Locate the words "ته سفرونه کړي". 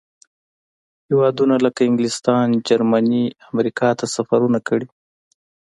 3.99-4.87